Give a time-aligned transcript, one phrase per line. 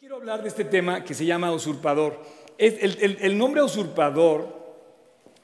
[0.00, 2.20] quiero hablar de este tema que se llama usurpador.
[2.56, 4.76] el, nombre usurpador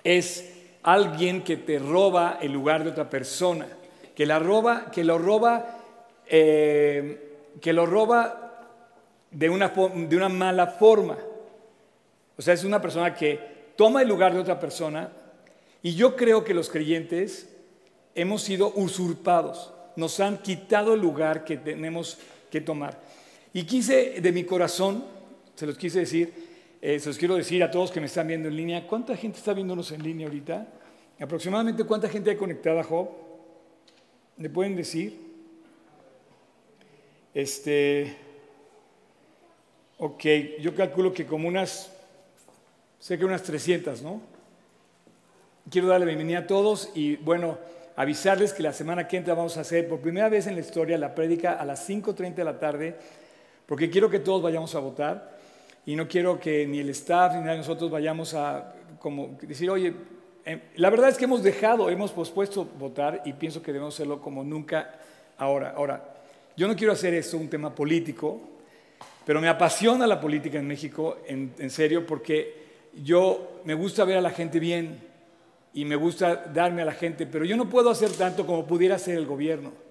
[0.04, 0.48] es
[0.84, 3.66] alguien que te roba el lugar de otra persona,
[4.14, 5.80] que la roba, que lo roba,
[6.28, 8.68] eh, que lo roba
[9.32, 11.18] de una, de una mala forma.
[12.36, 15.10] O sea, es una persona que toma el lugar de otra persona
[15.82, 17.52] y yo creo que los creyentes
[18.14, 22.18] hemos sido usurpados, nos han quitado el lugar que tenemos
[22.52, 23.02] que tomar.
[23.56, 25.04] Y quise de mi corazón,
[25.54, 26.34] se los quise decir,
[26.82, 29.38] eh, se los quiero decir a todos que me están viendo en línea, ¿cuánta gente
[29.38, 30.66] está viéndonos en línea ahorita?
[31.20, 33.10] Aproximadamente cuánta gente hay conectada, Job.
[34.38, 35.16] ¿Me pueden decir?
[37.32, 38.16] Este,
[39.98, 40.24] ok,
[40.60, 41.92] yo calculo que como unas,
[42.98, 44.20] sé que unas 300, ¿no?
[45.70, 47.56] Quiero darle bienvenida a todos y bueno,
[47.94, 50.98] avisarles que la semana que entra vamos a hacer por primera vez en la historia
[50.98, 52.96] la prédica a las 5.30 de la tarde
[53.66, 55.38] porque quiero que todos vayamos a votar
[55.86, 59.70] y no quiero que ni el staff ni nadie de nosotros vayamos a como decir,
[59.70, 59.94] oye,
[60.44, 64.20] em, la verdad es que hemos dejado, hemos pospuesto votar y pienso que debemos hacerlo
[64.20, 64.94] como nunca
[65.36, 65.74] ahora.
[65.76, 66.14] Ahora,
[66.56, 68.40] yo no quiero hacer esto un tema político,
[69.26, 72.64] pero me apasiona la política en México, en, en serio, porque
[73.02, 75.00] yo me gusta ver a la gente bien
[75.74, 78.94] y me gusta darme a la gente, pero yo no puedo hacer tanto como pudiera
[78.94, 79.83] hacer el gobierno.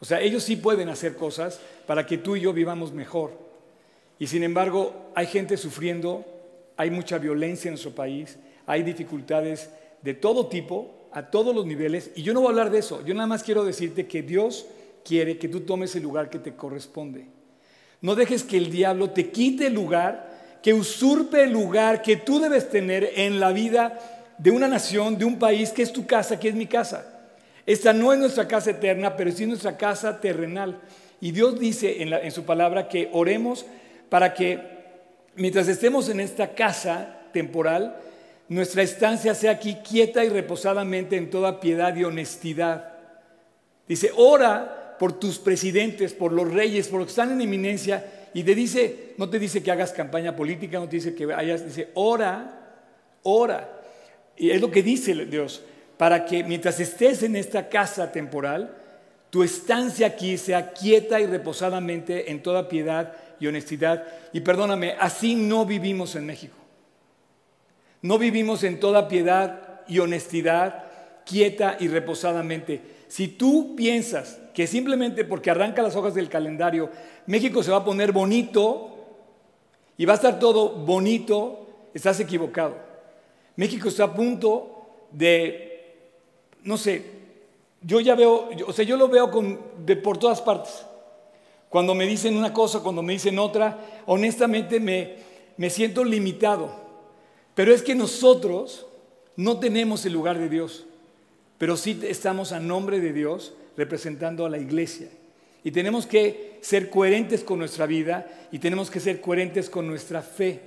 [0.00, 3.32] O sea, ellos sí pueden hacer cosas para que tú y yo vivamos mejor.
[4.18, 6.24] Y sin embargo, hay gente sufriendo,
[6.76, 8.36] hay mucha violencia en nuestro país,
[8.66, 9.70] hay dificultades
[10.02, 12.10] de todo tipo, a todos los niveles.
[12.14, 14.66] Y yo no voy a hablar de eso, yo nada más quiero decirte que Dios
[15.04, 17.26] quiere que tú tomes el lugar que te corresponde.
[18.00, 22.38] No dejes que el diablo te quite el lugar, que usurpe el lugar que tú
[22.40, 23.98] debes tener en la vida
[24.38, 27.15] de una nación, de un país, que es tu casa, que es mi casa.
[27.66, 30.80] Esta no es nuestra casa eterna, pero sí nuestra casa terrenal.
[31.20, 33.66] Y Dios dice en, su palabra que oremos
[34.08, 34.60] para que
[35.34, 37.96] mientras estemos en esta casa temporal,
[38.48, 42.92] nuestra estancia sea aquí quieta y reposadamente en toda piedad y honestidad.
[43.88, 48.28] Dice, ora por tus presidentes, por los reyes, por los que están en eminencia.
[48.32, 51.64] Y te dice, no te dice que hagas campaña política, no te dice que vayas,
[51.64, 52.78] dice, ora,
[53.24, 53.72] ora.
[54.36, 55.62] Y es lo que dice Dios
[55.96, 58.76] para que mientras estés en esta casa temporal,
[59.30, 64.04] tu estancia aquí sea quieta y reposadamente en toda piedad y honestidad.
[64.32, 66.56] Y perdóname, así no vivimos en México.
[68.02, 70.84] No vivimos en toda piedad y honestidad,
[71.24, 72.80] quieta y reposadamente.
[73.08, 76.90] Si tú piensas que simplemente porque arranca las hojas del calendario,
[77.26, 78.96] México se va a poner bonito
[79.96, 82.76] y va a estar todo bonito, estás equivocado.
[83.56, 85.75] México está a punto de
[86.66, 87.02] no sé,
[87.80, 89.30] yo ya veo, o sea, yo lo veo
[90.02, 90.84] por todas partes.
[91.68, 95.14] Cuando me dicen una cosa, cuando me dicen otra, honestamente me,
[95.56, 96.70] me siento limitado.
[97.54, 98.86] Pero es que nosotros
[99.36, 100.86] no tenemos el lugar de Dios,
[101.58, 105.08] pero sí estamos a nombre de Dios representando a la iglesia.
[105.62, 110.20] Y tenemos que ser coherentes con nuestra vida y tenemos que ser coherentes con nuestra
[110.22, 110.60] fe.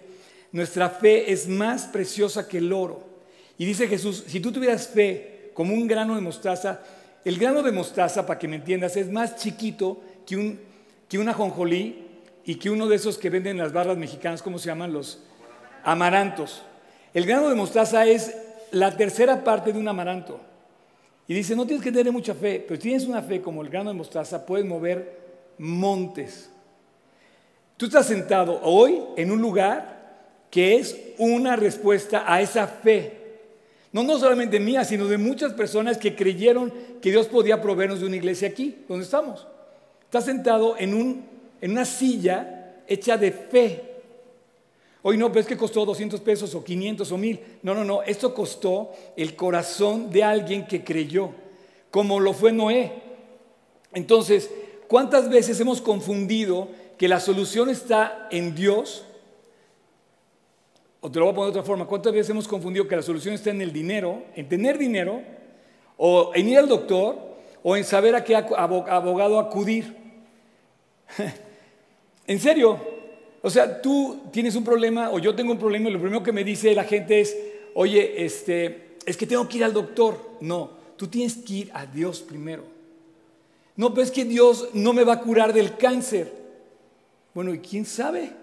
[0.54, 3.04] Nuestra fe es más preciosa que el oro.
[3.58, 6.80] Y dice Jesús, si tú tuvieras fe como un grano de mostaza.
[7.26, 10.58] El grano de mostaza, para que me entiendas, es más chiquito que un,
[11.10, 11.98] que una ajonjolí
[12.46, 14.94] y que uno de esos que venden en las barras mexicanas, ¿cómo se llaman?
[14.94, 15.20] Los
[15.84, 16.62] amarantos.
[17.14, 18.38] El grano de mostaza es
[18.72, 20.40] la tercera parte de un amaranto.
[21.28, 23.68] Y dice, no tienes que tener mucha fe, pero si tienes una fe como el
[23.68, 25.20] grano de mostaza, puedes mover
[25.58, 26.50] montes.
[27.76, 33.19] Tú estás sentado hoy en un lugar que es una respuesta a esa fe.
[33.92, 38.06] No, no solamente mía, sino de muchas personas que creyeron que Dios podía proveernos de
[38.06, 39.48] una iglesia aquí, donde estamos.
[40.04, 41.26] Está sentado en, un,
[41.62, 43.84] en una silla hecha de fe.
[45.02, 47.40] Hoy no, pero es que costó 200 pesos o 500 o 1000.
[47.64, 51.32] No, no, no, esto costó el corazón de alguien que creyó,
[51.90, 52.92] como lo fue Noé.
[53.94, 54.52] Entonces,
[54.88, 56.68] ¿cuántas veces hemos confundido
[56.98, 59.06] que la solución está en Dios
[61.02, 63.02] o te lo voy a poner de otra forma, ¿cuántas veces hemos confundido que la
[63.02, 65.22] solución está en el dinero, en tener dinero,
[65.98, 67.18] o en ir al doctor,
[67.64, 69.96] o en saber a qué abogado acudir?
[72.28, 72.80] en serio,
[73.42, 76.34] o sea, tú tienes un problema o yo tengo un problema y lo primero que
[76.34, 77.38] me dice la gente es,
[77.74, 80.20] oye, este, es que tengo que ir al doctor.
[80.42, 82.64] No, tú tienes que ir a Dios primero.
[83.78, 86.34] No, pero es que Dios no me va a curar del cáncer.
[87.34, 88.34] Bueno, ¿y quién sabe?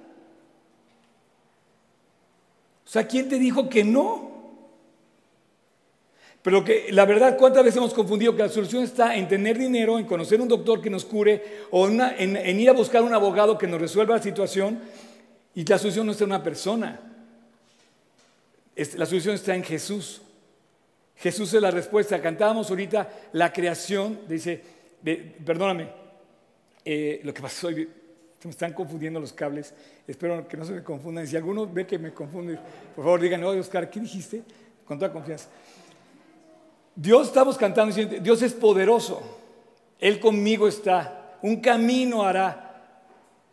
[2.87, 4.37] O sea, ¿quién te dijo que no?
[6.43, 9.99] Pero que la verdad, ¿cuántas veces hemos confundido que la solución está en tener dinero,
[9.99, 11.43] en conocer un doctor que nos cure
[11.73, 14.79] o en, ir a buscar un abogado que nos resuelva la situación?
[15.57, 17.01] Y la solución no está en una persona.
[18.77, 20.23] La solución está en Jesús.
[21.17, 22.23] Jesús es la respuesta.
[22.23, 24.63] Cantábamos ahorita la creación, dice,
[25.45, 25.89] perdóname,
[26.85, 27.89] eh, lo que pasó hoy,
[28.47, 29.75] me están confundiendo los cables,
[30.07, 31.27] espero que no se me confundan.
[31.27, 32.59] Si alguno ve que me confunde,
[32.95, 34.43] por favor díganme, oye Oscar, ¿qué dijiste?
[34.85, 35.49] Con toda confianza.
[36.95, 39.21] Dios estamos cantando Dios es poderoso,
[39.99, 43.03] Él conmigo está, un camino hará,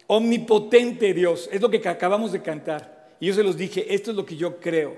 [0.07, 3.15] omnipotente Dios, es lo que acabamos de cantar.
[3.19, 4.95] Y yo se los dije, esto es lo que yo creo,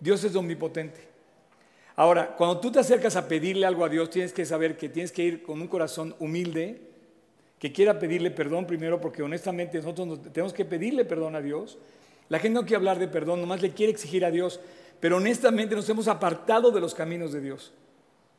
[0.00, 1.00] Dios es omnipotente.
[1.96, 5.12] Ahora, cuando tú te acercas a pedirle algo a Dios, tienes que saber que tienes
[5.12, 6.93] que ir con un corazón humilde,
[7.64, 11.78] que quiera pedirle perdón primero, porque honestamente nosotros tenemos que pedirle perdón a Dios.
[12.28, 14.60] La gente no quiere hablar de perdón, nomás le quiere exigir a Dios,
[15.00, 17.72] pero honestamente nos hemos apartado de los caminos de Dios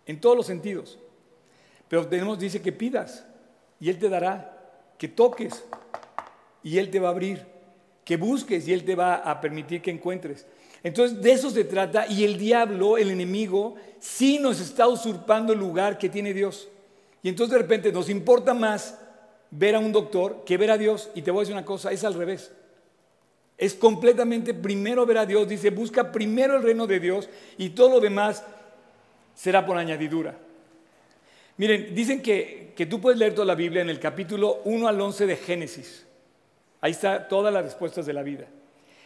[0.05, 0.99] en todos los sentidos.
[1.87, 3.25] Pero tenemos, dice que pidas
[3.79, 4.59] y Él te dará,
[4.99, 5.65] que toques
[6.61, 7.47] y Él te va a abrir,
[8.03, 10.45] que busques y Él te va a permitir que encuentres.
[10.83, 15.57] Entonces de eso se trata y el diablo, el enemigo, sí nos está usurpando el
[15.57, 16.67] lugar que tiene Dios.
[17.23, 18.99] Y entonces de repente nos importa más
[19.51, 21.09] ver a un doctor que ver a Dios.
[21.15, 22.51] Y te voy a decir una cosa, es al revés.
[23.57, 27.89] Es completamente primero ver a Dios, dice, busca primero el reino de Dios y todo
[27.89, 28.43] lo demás
[29.33, 30.37] será por añadidura.
[31.57, 34.99] Miren, dicen que, que tú puedes leer toda la Biblia en el capítulo 1 al
[34.99, 36.05] 11 de Génesis.
[36.81, 38.45] Ahí está todas las respuestas de la vida.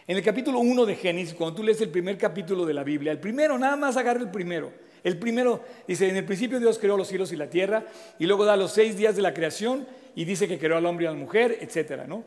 [0.06, 3.12] En el capítulo 1 de Génesis, cuando tú lees el primer capítulo de la Biblia,
[3.12, 4.72] el primero, nada más agarra el primero.
[5.04, 7.84] El primero dice, en el principio Dios creó los cielos y la tierra,
[8.18, 11.04] y luego da los seis días de la creación y dice que creó al hombre
[11.04, 12.24] y a la mujer, etcétera, ¿no?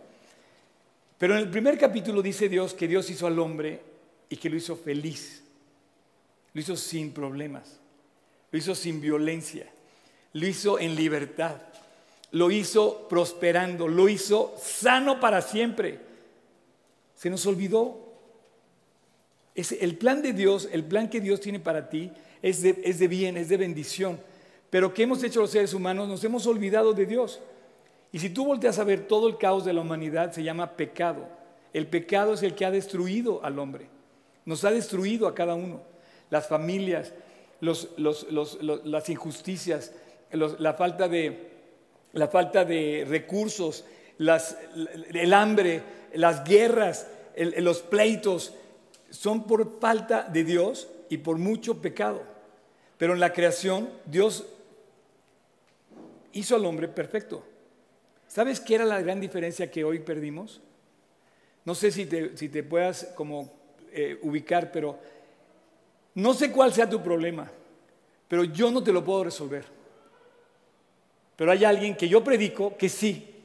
[1.18, 3.82] Pero en el primer capítulo dice Dios que Dios hizo al hombre
[4.30, 5.44] y que lo hizo feliz,
[6.54, 7.80] lo hizo sin problemas
[8.54, 9.66] lo hizo sin violencia,
[10.34, 11.56] lo hizo en libertad,
[12.32, 16.00] lo hizo prosperando, lo hizo sano para siempre.
[17.16, 18.14] Se nos olvidó.
[19.56, 22.12] Es el plan de Dios, el plan que Dios tiene para ti
[22.44, 24.20] es de, es de bien, es de bendición.
[24.70, 26.08] Pero ¿qué hemos hecho los seres humanos?
[26.08, 27.40] Nos hemos olvidado de Dios.
[28.14, 31.28] Y si tú volteas a ver todo el caos de la humanidad, se llama pecado.
[31.74, 33.88] El pecado es el que ha destruido al hombre.
[34.46, 35.82] Nos ha destruido a cada uno.
[36.30, 37.12] Las familias,
[37.60, 39.94] las injusticias,
[40.32, 41.50] la, falta de,
[42.12, 43.84] la falta de recursos,
[44.20, 45.82] el hambre,
[46.14, 48.54] las guerras, los pleitos,
[49.10, 52.22] son por falta de Dios y por mucho pecado.
[53.00, 54.46] Pero en la creación Dios
[56.32, 57.44] hizo al hombre perfecto.
[58.34, 60.60] ¿Sabes qué era la gran diferencia que hoy perdimos?
[61.66, 63.54] No sé si te, puedas como
[63.92, 64.98] eh, ubicar, pero
[66.16, 67.52] no sé cuál sea tu problema,
[68.28, 69.66] pero yo no te lo puedo resolver.
[71.36, 73.36] Pero hay alguien que yo predico que sí.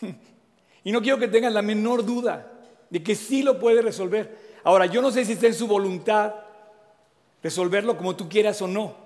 [0.84, 2.50] y no quiero que tengan la menor duda
[2.88, 4.38] de que sí lo puede resolver.
[4.62, 6.34] Ahora, yo no sé si está en su voluntad
[7.42, 8.96] resolverlo como tú quieras o no,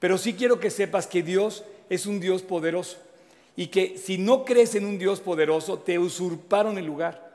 [0.00, 2.98] pero sí quiero que sepas que Dios es un Dios poderoso
[3.56, 7.32] y que si no crees en un Dios poderoso, te usurparon el lugar.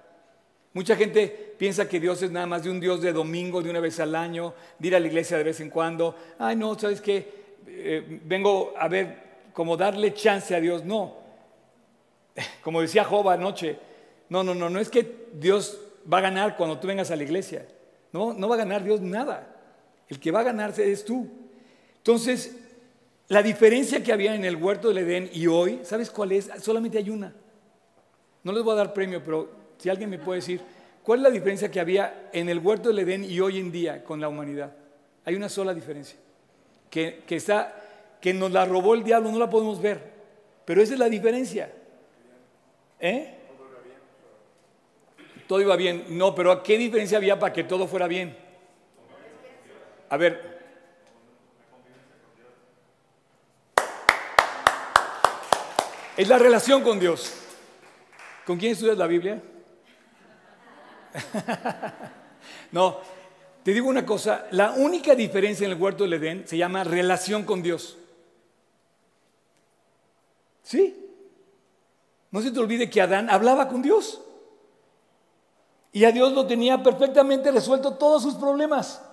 [0.73, 3.79] Mucha gente piensa que Dios es nada más de un Dios de domingo, de una
[3.79, 6.15] vez al año, de ir a la iglesia de vez en cuando.
[6.37, 7.47] Ay, no, ¿sabes qué?
[7.67, 10.83] Eh, vengo a ver cómo darle chance a Dios.
[10.85, 11.15] No.
[12.61, 13.77] Como decía Job anoche,
[14.29, 15.79] no, no, no, no es que Dios
[16.11, 17.67] va a ganar cuando tú vengas a la iglesia.
[18.11, 19.55] No, no va a ganar Dios nada.
[20.07, 21.27] El que va a ganarse es tú.
[21.97, 22.55] Entonces,
[23.29, 26.49] la diferencia que había en el huerto del Edén y hoy, ¿sabes cuál es?
[26.61, 27.33] Solamente hay una.
[28.43, 30.61] No les voy a dar premio, pero si alguien me puede decir,
[31.03, 34.03] ¿cuál es la diferencia que había en el huerto del Edén y hoy en día
[34.03, 34.73] con la humanidad?
[35.25, 36.17] Hay una sola diferencia,
[36.89, 39.99] que, está, que nos la robó el diablo, no la podemos ver,
[40.63, 41.69] pero esa es la diferencia.
[42.99, 43.33] ¿Eh?
[45.47, 46.05] Todo iba bien.
[46.09, 48.37] No, pero ¿qué diferencia había para que todo fuera bien?
[50.09, 50.56] A ver.
[56.17, 57.31] Es la relación con Dios.
[58.45, 59.39] ¿Con quién estudias la Biblia?
[62.71, 62.97] no,
[63.63, 67.43] te digo una cosa, la única diferencia en el huerto del Edén se llama relación
[67.43, 67.97] con Dios.
[70.63, 71.05] ¿Sí?
[72.31, 74.21] No se te olvide que Adán hablaba con Dios.
[75.91, 79.03] Y a Dios lo tenía perfectamente resuelto todos sus problemas.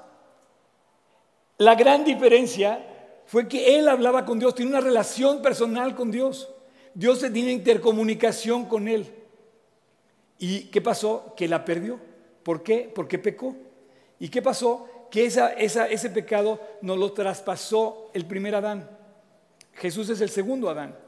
[1.59, 6.54] La gran diferencia fue que él hablaba con Dios, tiene una relación personal con Dios.
[6.95, 9.13] Dios tenía intercomunicación con él.
[10.39, 11.35] ¿Y qué pasó?
[11.37, 11.99] Que la perdió.
[12.43, 12.91] ¿Por qué?
[12.95, 13.57] Porque pecó.
[14.19, 14.89] ¿Y qué pasó?
[15.15, 18.91] que ese pecado nos lo traspasó el primer Adán.
[19.75, 20.99] Jesús es el segundo Adán.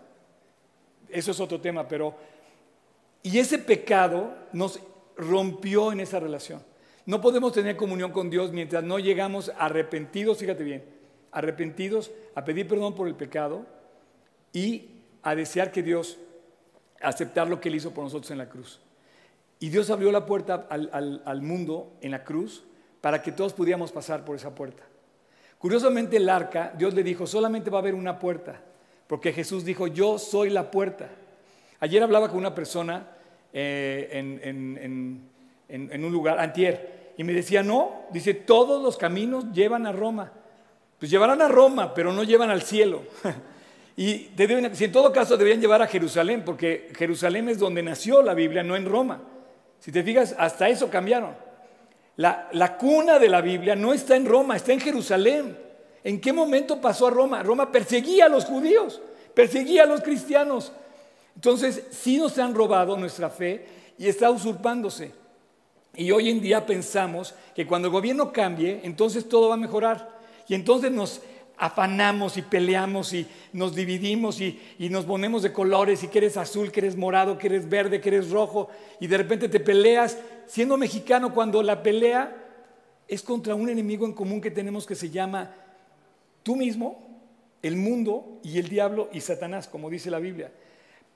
[1.08, 2.14] Eso es otro tema, pero...
[3.24, 4.78] Y ese pecado nos
[5.16, 6.62] rompió en esa relación.
[7.04, 10.84] No podemos tener comunión con Dios mientras no llegamos arrepentidos, fíjate bien,
[11.32, 13.66] arrepentidos a pedir perdón por el pecado
[14.52, 14.95] y
[15.26, 16.18] a desear que Dios
[17.02, 18.78] aceptar lo que Él hizo por nosotros en la cruz.
[19.58, 22.62] Y Dios abrió la puerta al, mundo en la cruz
[23.00, 24.84] para que todos pudiéramos pasar por esa puerta.
[25.58, 28.60] Curiosamente el arca, Dios le dijo, solamente va a haber una puerta,
[29.08, 31.08] porque Jesús dijo, yo soy la puerta.
[31.80, 33.08] Ayer hablaba con una persona
[33.52, 39.92] eh, en, un lugar, antier, y me decía, no, dice, todos los caminos llevan a
[39.92, 40.30] Roma.
[41.00, 43.02] Pues llevarán a Roma, pero no llevan al cielo.
[43.96, 44.30] y
[44.74, 48.62] si en todo caso deberían llevar a Jerusalén, porque Jerusalén es donde nació la Biblia,
[48.62, 49.22] no en Roma.
[49.80, 51.34] Si te fijas, hasta eso cambiaron.
[52.16, 55.56] La, la, cuna de la Biblia no está en Roma, está en Jerusalén.
[56.04, 57.42] ¿En qué momento pasó a Roma?
[57.42, 59.00] Roma perseguía a los judíos,
[59.34, 60.72] perseguía a los cristianos.
[61.34, 63.66] Entonces, sí nos han robado nuestra fe
[63.98, 65.12] y está usurpándose.
[65.94, 70.16] Y hoy en día pensamos que cuando el gobierno cambie, entonces todo va a mejorar.
[70.48, 71.22] Y entonces nos
[71.58, 76.36] afanamos y peleamos y nos dividimos y, y, nos ponemos de colores y que eres
[76.36, 78.68] azul, que eres morado, que eres verde, que eres rojo
[79.00, 82.44] y de repente te peleas siendo mexicano cuando la pelea
[83.08, 85.54] es contra un enemigo en común que tenemos que se llama
[86.42, 87.06] tú mismo,
[87.62, 90.52] el mundo y el diablo y Satanás, como dice la Biblia.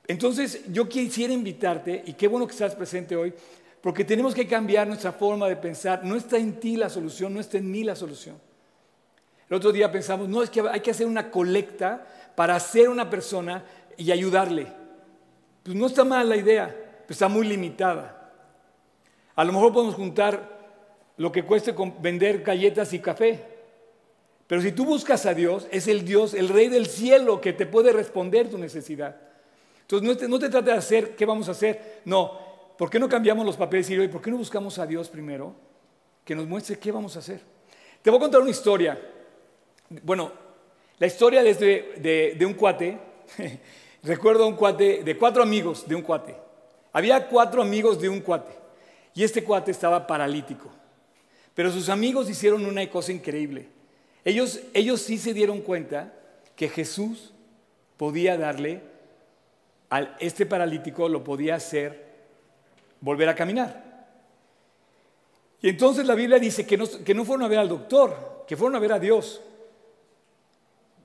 [0.06, 3.32] Entonces yo quisiera invitarte, y qué bueno que estás presente hoy,
[3.80, 6.04] porque tenemos que cambiar nuestra forma de pensar.
[6.04, 8.36] No está en ti la solución, no está en mí la solución.
[9.50, 13.10] El otro día pensamos, no, es que hay que hacer una colecta para hacer una
[13.10, 13.64] persona
[13.96, 14.68] y ayudarle.
[15.64, 18.32] Pues no está mal la idea, pero está muy limitada.
[19.34, 20.60] A lo mejor podemos juntar
[21.16, 23.44] lo que cueste vender galletas y café.
[24.46, 27.66] Pero si tú buscas a Dios, es el Dios, el Rey del cielo, que te
[27.66, 29.16] puede responder tu necesidad.
[29.80, 32.02] Entonces no te, no trata de hacer qué vamos a hacer.
[32.04, 32.38] No,
[32.78, 35.56] ¿por qué no cambiamos los papeles y hoy, por qué no buscamos a Dios primero?
[36.24, 37.40] Que nos muestre qué vamos a hacer.
[38.00, 38.96] Te voy a contar una historia.
[39.90, 40.32] Bueno,
[40.98, 42.98] la historia de, de un cuate.
[44.02, 46.36] Recuerdo a un cuate, de cuatro amigos de un cuate.
[46.92, 48.52] Había cuatro amigos de un cuate.
[49.14, 50.70] Y este cuate estaba paralítico.
[51.54, 53.68] Pero sus amigos hicieron una cosa increíble.
[54.24, 56.14] Ellos, ellos sí se dieron cuenta
[56.54, 57.32] que Jesús
[57.96, 58.80] podía darle
[60.20, 62.10] este paralítico lo podía hacer
[63.00, 64.06] volver a caminar.
[65.60, 68.56] Y entonces la Biblia dice que no, que no fueron a ver al doctor, que
[68.56, 69.42] fueron a ver a Dios.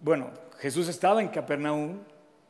[0.01, 1.99] Bueno, Jesús estaba en Capernaum,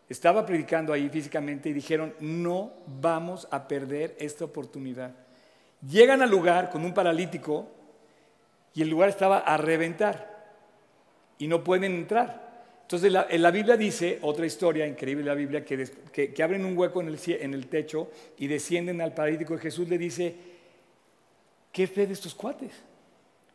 [0.08, 5.12] estaba predicando ahí físicamente y dijeron, no vamos a perder esta oportunidad.
[5.88, 7.68] Llegan al lugar con un paralítico
[8.74, 10.36] y el lugar estaba a reventar
[11.38, 12.46] y no pueden entrar.
[12.84, 17.02] Entonces la, la, Biblia dice, otra historia increíble la Biblia, que, que, abren un hueco
[17.02, 20.36] en el, en el, techo y descienden al paralítico y Jesús le dice,
[21.72, 22.72] ¿qué fe de estos cuates?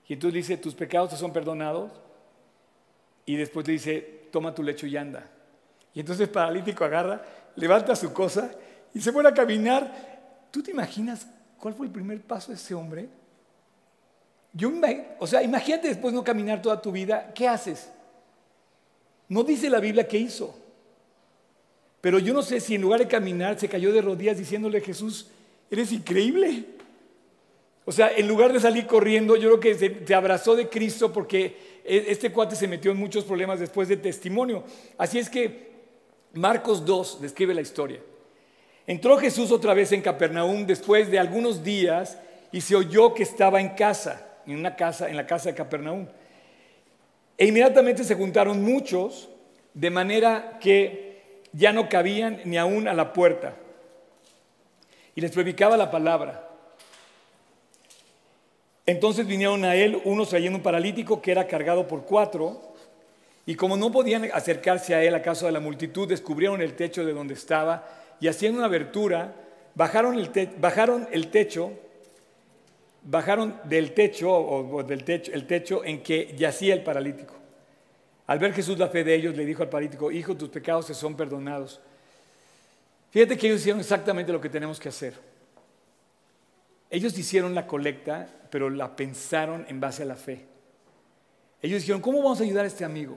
[0.09, 1.93] Y entonces dice, tus pecados te son perdonados.
[3.31, 4.01] Y después le dice,
[4.33, 5.25] toma tu lecho y anda.
[5.95, 7.23] Y entonces el paralítico agarra,
[7.55, 8.51] levanta su cosa
[8.93, 10.49] y se pone a caminar.
[10.51, 13.09] ¿Tú te imaginas cuál fue el primer paso de ese hombre?
[14.53, 14.73] Yo,
[15.21, 17.89] o sea, imagínate después no caminar toda tu vida, ¿qué haces?
[19.29, 20.53] No dice la Biblia qué hizo.
[22.01, 24.83] Pero yo no sé si en lugar de caminar se cayó de rodillas diciéndole a
[24.83, 25.31] Jesús,
[25.71, 26.65] eres increíble.
[27.91, 31.81] O sea, en lugar de salir corriendo, yo creo que se, abrazó de Cristo porque
[31.85, 34.63] e, este cuate se metió en muchos problemas después de testimonio.
[34.97, 35.73] Así es que
[36.35, 37.99] Marcos 2 describe la historia.
[38.87, 42.17] Entró Jesús otra vez en Capernaum después de algunos días
[42.53, 46.07] y se oyó que estaba en casa, en una casa, en la casa de Capernaum.
[47.37, 49.31] E inmediatamente se juntaron muchos,
[49.75, 53.57] de manera que ya no cabían ni aún a la puerta.
[55.17, 56.50] Y les predicaba la palabra.
[58.87, 62.61] Entonces vinieron a él unos trayendo un paralítico que era cargado por cuatro,
[63.47, 67.05] y como no podían acercarse a él a causa de la multitud, descubrieron el techo
[67.05, 67.89] de donde estaba
[68.21, 69.35] y haciendo una abertura,
[69.75, 71.73] bajaron el, bajaron el techo
[73.03, 77.35] bajaron del techo o del techo, el techo en que yacía el paralítico.
[78.27, 80.95] Al ver Jesús la fe de ellos, le dijo al paralítico, hijo, tus pecados se
[80.95, 81.81] son perdonados.
[83.11, 85.15] Fíjate que ellos hicieron exactamente lo que tenemos que hacer.
[86.91, 90.47] Ellos hicieron la colecta, pero la pensaron en base a la fe.
[91.63, 93.17] Ellos dijeron, ¿cómo vamos a ayudar a este amigo?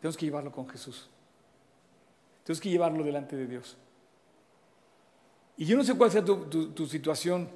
[0.00, 1.08] Tenemos que llevarlo con Jesús.
[2.44, 3.76] Tenemos que llevarlo delante de Dios.
[5.56, 7.48] Y yo no sé cuál sea tu, tu situación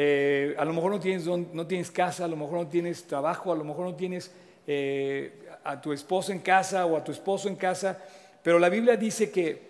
[0.00, 3.50] eh, a lo mejor no tienes, no tienes casa, a lo mejor no tienes trabajo,
[3.50, 4.30] a lo mejor no tienes
[4.64, 8.00] eh, a tu esposo en casa o a tu esposo en casa,
[8.44, 9.60] pero la Biblia dice que,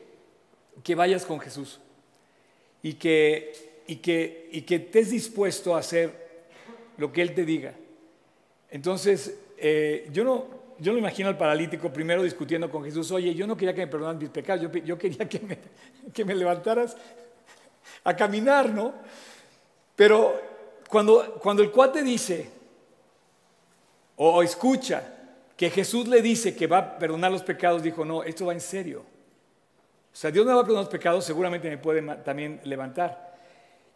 [0.85, 1.81] que vayas con Jesús
[2.83, 6.29] y que, y, que, y que estés dispuesto a hacer
[6.99, 7.73] lo que Él te diga.
[8.71, 10.47] Entonces, eh, yo, no,
[10.79, 13.87] yo no imagino al paralítico primero discutiendo con Jesús, oye, yo no quería que me
[13.87, 15.59] perdonaran mis pecados, yo, quería que me,
[16.13, 16.97] que me levantaras
[18.05, 18.93] a caminar, ¿no?
[19.97, 20.39] Pero
[20.89, 22.51] cuando, cuando el cuate dice
[24.17, 25.15] o, escucha
[25.57, 28.61] que Jesús le dice que va a perdonar los pecados, dijo, no, esto va en
[28.61, 29.01] serio.
[29.01, 33.28] O sea, Dios me va a perdonar los pecados, seguramente me puede también levantar.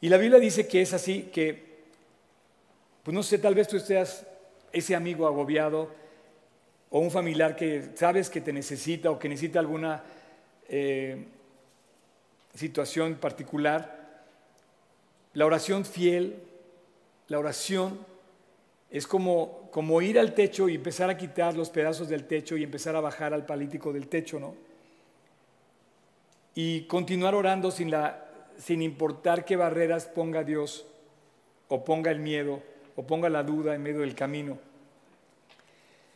[0.02, 1.80] Y la Biblia dice que es así, que,
[3.02, 4.26] pues no sé, tal vez tú seas
[4.70, 5.88] ese amigo agobiado
[6.90, 10.02] o un familiar que sabes que te necesita o que necesita alguna
[10.68, 11.24] eh,
[12.54, 14.02] situación particular
[15.34, 16.36] la oración fiel,
[17.28, 17.98] la oración
[18.90, 22.62] es como, como ir al techo y empezar a quitar los pedazos del techo y
[22.62, 24.54] empezar a bajar al palítico del techo, ¿no?
[26.54, 28.26] Y continuar orando sin, la,
[28.58, 30.86] sin importar qué barreras ponga Dios
[31.68, 32.62] o ponga el miedo
[32.96, 34.58] o ponga la duda en medio del camino.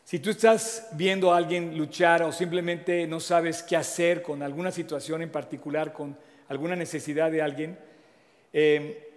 [0.05, 4.71] Si tú estás viendo a alguien luchar o simplemente no sabes qué hacer con alguna
[4.71, 6.17] situación en particular, con
[6.49, 7.79] alguna necesidad de alguien,
[8.53, 9.11] eh,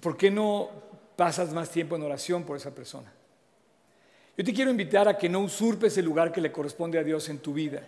[0.00, 0.70] ¿por qué no
[1.14, 3.12] pasas más tiempo en oración por esa persona?
[4.36, 7.28] Yo te quiero invitar a que no usurpes el lugar que le corresponde a Dios
[7.28, 7.82] en tu vida.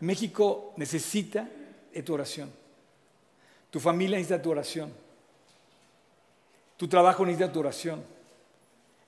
[0.00, 1.48] México necesita
[2.02, 2.50] tu oración.
[3.70, 4.92] Tu familia necesita tu oración.
[6.76, 8.02] Tu trabajo necesita tu oración.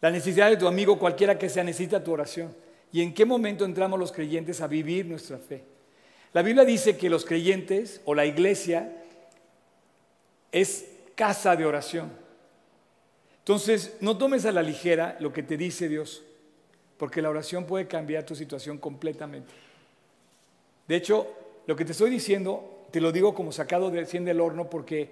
[0.01, 2.55] La necesidad de tu amigo, cualquiera que sea, necesita tu oración.
[2.93, 5.63] ¿Y en qué momento entramos los creyentes a vivir nuestra fe?
[6.33, 8.93] La Biblia dice que los creyentes o la iglesia
[10.53, 12.11] es casa de oración.
[13.39, 16.23] Entonces, no tomes a la ligera lo que te dice Dios,
[16.99, 19.53] porque la oración puede cambiar tu situación completamente.
[20.87, 21.27] De hecho,
[21.67, 25.11] lo que te estoy diciendo, te lo digo como sacado de recién del horno, porque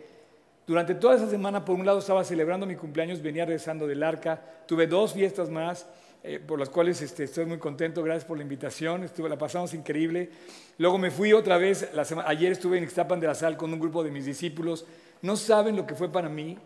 [0.67, 4.43] durante toda esa semana, por un lado, estaba celebrando mi cumpleaños, venía regresando del arca,
[4.67, 5.87] tuve dos fiestas más,
[6.23, 9.73] eh, por las cuales este, estoy muy contento, gracias por la invitación, estuve, la pasamos
[9.73, 10.31] increíble.
[10.77, 11.89] Luego me fui otra vez,
[12.27, 14.85] ayer estuve en Ixtapan de la Sal con un grupo de mis discípulos,
[15.23, 16.59] no saben lo que fue para mí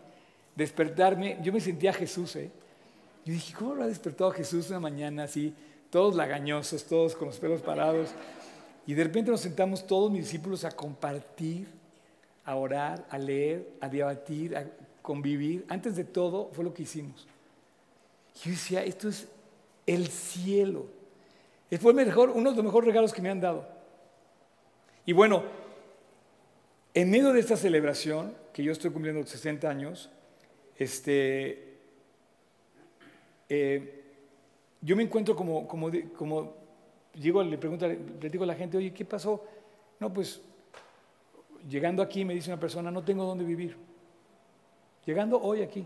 [0.55, 2.51] despertarme, yo me sentía Jesús, ¿eh?
[3.25, 5.53] Yo dije, ¿cómo habrá despertado Jesús una mañana así,
[5.89, 8.09] todos lagañosos, todos con los pelos parados?
[8.85, 11.67] Y de repente nos sentamos todos mis discípulos a compartir,
[12.45, 14.65] a orar, a leer, a debatir, a
[15.01, 15.65] convivir.
[15.69, 17.27] Antes de todo fue lo que hicimos.
[18.43, 19.27] Yo decía, esto es
[19.85, 20.87] el cielo.
[21.79, 23.67] Fue mejor, uno de los mejores regalos que me han dado.
[25.05, 25.43] Y bueno,
[26.93, 30.09] en medio de esta celebración, que yo estoy cumpliendo 60 años,
[30.77, 31.77] este,
[33.49, 34.03] eh,
[34.81, 36.62] yo me encuentro como, como, como
[37.15, 39.43] llego, le pregunto, le digo a la gente, oye, ¿qué pasó?
[39.99, 40.41] No, pues
[41.69, 43.77] llegando aquí me dice una persona, no tengo dónde vivir.
[45.05, 45.85] Llegando hoy aquí.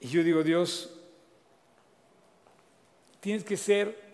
[0.00, 0.98] Y yo digo, Dios,
[3.20, 4.08] tienes que ser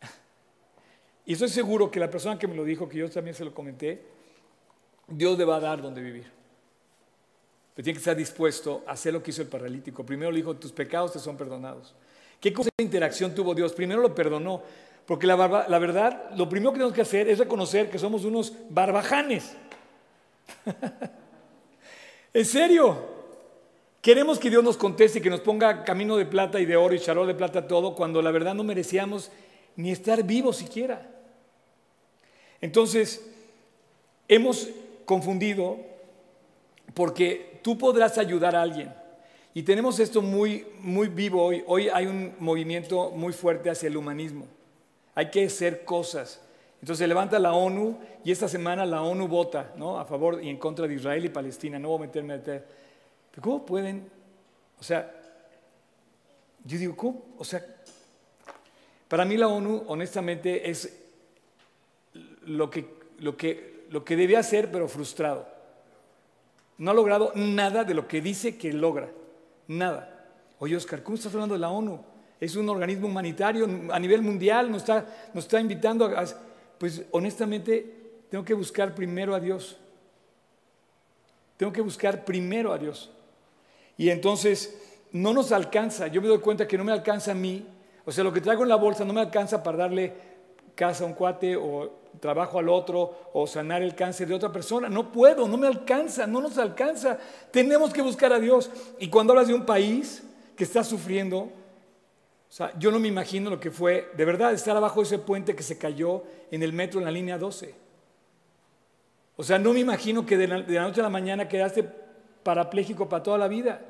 [1.26, 3.54] Y estoy seguro que la persona que me lo dijo, que yo también se lo
[3.54, 4.04] comenté,
[5.08, 6.43] Dios le va a dar donde vivir.
[7.74, 10.06] Pero tiene que estar dispuesto a hacer lo que hizo el paralítico.
[10.06, 11.94] Primero le dijo, tus pecados te son perdonados.
[12.40, 13.72] ¿Qué cosa de interacción tuvo Dios?
[13.72, 14.62] Primero lo perdonó.
[15.06, 18.52] Porque la, la verdad, lo primero que tenemos que hacer es reconocer que somos unos
[18.70, 19.52] barbajanes.
[22.32, 23.14] en serio.
[24.04, 26.94] Queremos que Dios nos conteste y que nos ponga camino de plata y de oro
[26.94, 29.30] y charol de plata todo, cuando la verdad no merecíamos
[29.76, 31.10] ni estar vivos siquiera.
[32.60, 33.26] Entonces,
[34.28, 34.68] hemos
[35.06, 35.78] confundido
[36.92, 38.94] porque tú podrás ayudar a alguien.
[39.54, 41.64] Y tenemos esto muy, muy vivo hoy.
[41.66, 44.46] Hoy hay un movimiento muy fuerte hacia el humanismo.
[45.14, 46.42] Hay que hacer cosas.
[46.82, 49.98] Entonces se levanta la ONU y esta semana la ONU vota ¿no?
[49.98, 51.78] a favor y en contra de Israel y Palestina.
[51.78, 52.66] No voy a meterme a meter.
[53.40, 54.10] ¿cómo pueden?
[54.78, 55.10] O sea,
[56.64, 57.22] yo digo, ¿cómo?
[57.38, 57.64] O sea,
[59.08, 60.94] para mí la ONU, honestamente, es
[62.42, 62.86] lo que,
[63.20, 65.53] lo que, lo que debía hacer, pero frustrado.
[66.78, 69.10] No ha logrado nada de lo que dice que logra.
[69.68, 70.26] Nada.
[70.58, 72.00] Oye, Oscar, ¿cómo estás hablando de la ONU?
[72.40, 76.24] Es un organismo humanitario a nivel mundial, nos está, nos está invitando a...
[76.78, 79.78] Pues honestamente, tengo que buscar primero a Dios.
[81.56, 83.10] Tengo que buscar primero a Dios.
[83.96, 84.76] Y entonces
[85.12, 86.08] no nos alcanza.
[86.08, 87.64] Yo me doy cuenta que no me alcanza a mí
[88.06, 90.12] O sea, lo que traigo en la bolsa no me alcanza para darle
[90.74, 94.88] casa a un cuate o trabajo al otro o sanar el cáncer de otra persona.
[94.88, 97.18] No puedo, no me alcanza, no nos alcanza.
[97.50, 98.70] Tenemos que buscar a Dios.
[98.98, 100.22] Y cuando hablas de un país
[100.56, 101.50] que está sufriendo, o
[102.48, 105.56] sea, yo no me imagino lo que fue de verdad estar abajo de ese puente
[105.56, 107.74] que se cayó en el metro en la línea 12.
[109.36, 111.82] O sea, no me imagino que de la, de la noche a la mañana quedaste
[112.42, 113.80] parapléjico para toda la vida.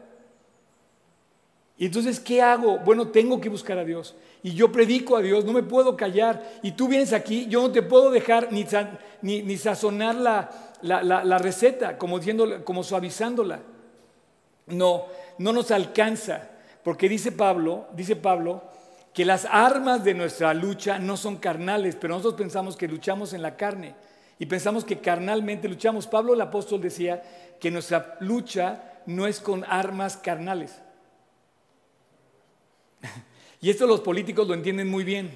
[1.77, 2.79] Y entonces, ¿qué hago?
[2.79, 4.15] Bueno, tengo que buscar a Dios.
[4.43, 6.43] Y yo predico a Dios, no me puedo callar.
[6.63, 8.65] Y tú vienes aquí, yo no te puedo dejar ni,
[9.23, 10.51] ni, sazonar la,
[10.83, 13.61] la, receta, como, diciendo, como suavizándola.
[14.67, 15.07] No,
[15.39, 16.51] no nos alcanza.
[16.85, 18.63] Porque dice Pablo, dice Pablo,
[19.13, 23.43] que las armas de nuestra lucha no son carnales, pero nosotros pensamos que luchamos en
[23.43, 23.95] la carne.
[24.39, 26.07] Y pensamos que carnalmente luchamos.
[26.07, 27.23] Pablo el apóstol decía
[27.59, 30.84] que nuestra lucha no es con armas carnales.
[33.61, 35.31] Y esto los políticos lo entienden muy bien.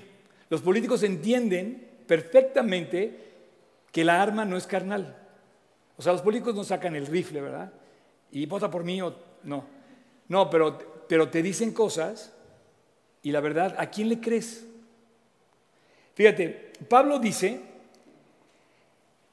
[0.50, 3.28] Los políticos entienden perfectamente
[3.90, 5.16] que la arma no es carnal.
[5.96, 7.72] O sea, los políticos no sacan el rifle, ¿verdad?
[8.30, 9.64] Y vota por mí o no.
[10.28, 12.34] No, pero, pero te dicen cosas
[13.22, 14.66] y la verdad, ¿a quién le crees?
[16.14, 17.60] Fíjate, Pablo dice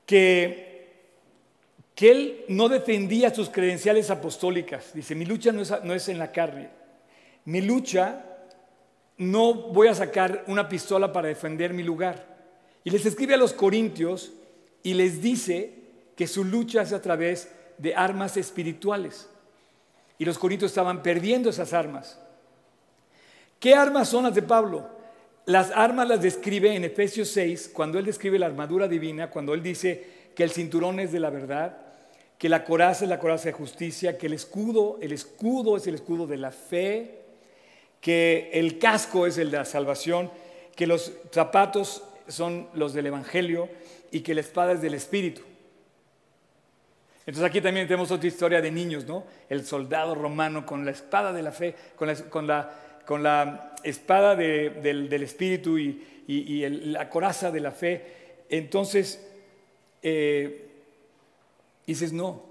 [0.06, 1.10] que,
[1.94, 4.94] que él no defendía sus credenciales apostólicas.
[4.94, 6.70] Dice, mi lucha no es, no es en la carne.
[7.46, 8.26] Mi lucha
[9.18, 12.36] no voy a sacar una pistola para defender mi lugar.
[12.84, 14.34] Y les escribe a los corintios
[14.84, 15.74] y les dice
[16.16, 19.30] que su lucha es a través de armas espirituales.
[20.18, 22.20] Y los corintios estaban perdiendo esas armas.
[23.60, 24.88] ¿Qué armas son las de Pablo?
[25.46, 29.62] Las armas las describe en Efesios 6, cuando él describe la armadura divina, cuando él
[29.62, 31.78] dice que el cinturón es de la verdad,
[32.38, 35.96] que la coraza es la coraza de justicia, que el escudo, el escudo es el
[35.96, 37.25] escudo de la fe,
[38.06, 40.30] que el casco es el de la salvación,
[40.76, 43.68] que los zapatos son los del Evangelio
[44.12, 45.42] y que la espada es del Espíritu.
[47.22, 49.26] Entonces aquí también tenemos otra historia de niños, ¿no?
[49.50, 51.74] El soldado romano con la espada de la fe,
[52.30, 58.06] con la, espada del, Espíritu y, la coraza de la fe.
[58.50, 59.28] Entonces,
[60.04, 60.70] eh,
[61.88, 62.46] dices, no,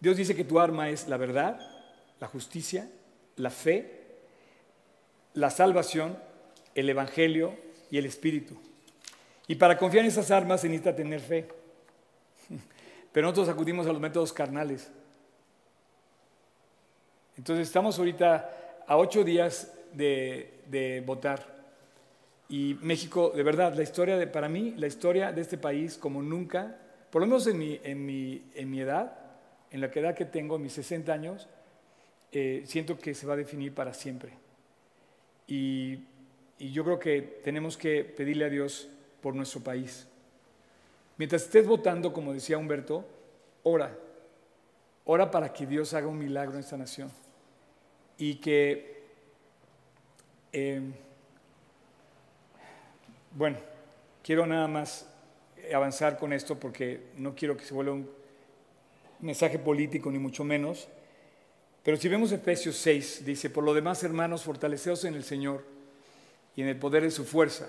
[0.00, 1.60] Dios dice que tu arma es la verdad,
[2.20, 2.88] la justicia,
[3.36, 4.03] la fe
[5.34, 6.16] la salvación,
[6.74, 7.54] el Evangelio
[7.90, 8.56] y el Espíritu.
[9.46, 11.48] Y para confiar en esas armas se necesita tener fe.
[13.12, 14.90] Pero nosotros acudimos a los métodos carnales.
[17.36, 21.52] Entonces estamos ahorita a ocho días de, votar.
[22.48, 26.22] Y México, de verdad, la historia de, para mí, la historia de este país como
[26.22, 26.76] nunca,
[27.10, 29.18] por lo menos en mi, edad,
[29.70, 31.48] en la edad que tengo, mis 60 años,
[32.30, 34.43] eh, siento que se va a definir para siempre.
[35.46, 36.00] Y,
[36.58, 38.88] yo creo que tenemos que pedirle a Dios
[39.20, 40.06] por nuestro país.
[41.18, 43.04] Mientras estés votando, como decía Humberto,
[43.64, 43.94] ora.
[45.04, 47.10] Ora para que Dios haga un milagro en esta nación.
[48.16, 49.02] Y que,
[50.52, 50.80] eh,
[53.32, 53.58] bueno,
[54.22, 55.06] quiero nada más
[55.72, 58.08] avanzar con esto porque no quiero que se vuelva un
[59.20, 60.88] mensaje político, ni mucho menos.
[61.84, 65.62] Pero si vemos Efesios 6, dice, por lo demás, hermanos, fortaleceos en el Señor
[66.56, 67.68] y en el poder de su fuerza.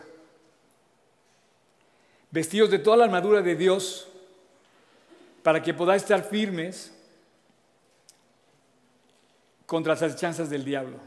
[2.32, 4.08] Vestidos de toda la armadura de Dios
[5.44, 6.94] para que podáis estar firmes
[9.66, 10.98] contra las chanzas del diablo.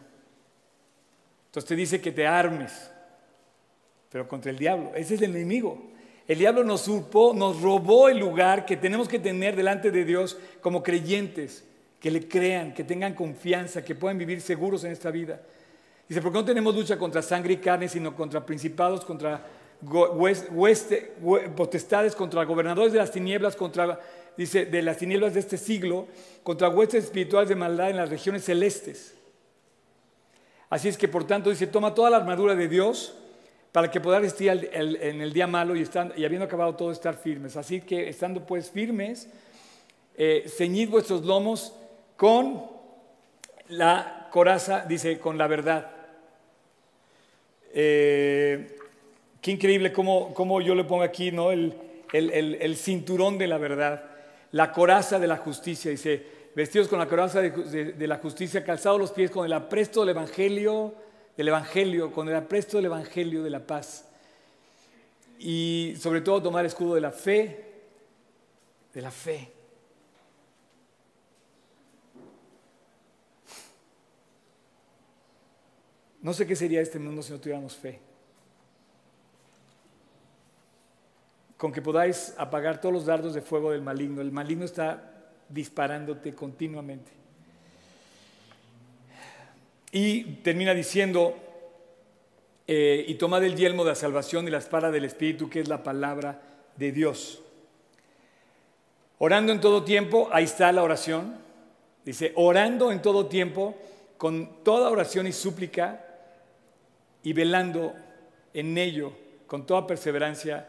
[1.47, 2.90] Entonces te dice que te armes,
[4.12, 4.92] pero contra el diablo.
[4.94, 5.83] Ese es el enemigo.
[6.27, 10.38] El diablo nos usurpó, nos robó el lugar que tenemos que tener delante de Dios
[10.61, 11.64] como creyentes
[12.01, 15.41] que le crean, que tengan confianza, que puedan vivir seguros en esta vida.
[16.09, 19.45] Dice, porque no tenemos lucha contra sangre y carne, sino contra principados, contra
[21.57, 24.01] potestades, contra gobernadores de las tinieblas, contra,
[24.37, 26.07] dice, de las tinieblas de este siglo,
[26.43, 29.15] contra huestes espirituales de maldad en las regiones celestes.
[30.71, 33.15] Así es que, por tanto, dice, toma toda la armadura de Dios
[33.73, 37.57] para que puedas resistir en el día malo y, y habiendo acabado todo, estar firmes.
[37.57, 39.29] Así que, estando pues firmes,
[40.17, 41.75] eh, ceñid vuestros lomos
[42.19, 42.67] con
[43.69, 45.89] la coraza, dice, con la verdad.
[47.73, 48.77] Eh,
[49.41, 51.53] qué increíble cómo, yo le pongo aquí ¿no?
[51.53, 54.05] el, cinturón de la verdad,
[54.51, 56.27] la coraza de la justicia, dice,
[56.57, 60.95] vestidos con la coraza de, la justicia, calzados los pies con el apresto del Evangelio,
[61.37, 64.09] del Evangelio, con el apresto del Evangelio de la paz.
[65.39, 67.65] Y sobre todo tomar el escudo de la fe,
[68.93, 69.53] de la fe.
[76.29, 77.99] No sé qué sería este mundo si no tuviéramos fe.
[81.57, 84.21] Con que podáis apagar todos los dardos de fuego del maligno.
[84.21, 85.11] El maligno está
[85.49, 87.11] disparándote continuamente.
[89.91, 91.35] Y termina diciendo,
[92.67, 95.69] eh, y tomad el yelmo de la salvación y la espada del Espíritu, que es
[95.69, 96.43] la palabra
[96.77, 97.43] de Dios.
[99.17, 101.38] Orando en todo tiempo, ahí está la oración.
[102.05, 103.79] Dice, orando en todo tiempo,
[104.19, 106.05] con toda oración y súplica,
[107.23, 107.95] y velando
[108.55, 109.13] en ello,
[109.47, 110.69] con toda perseverancia,